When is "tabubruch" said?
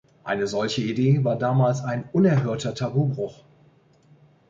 2.73-3.43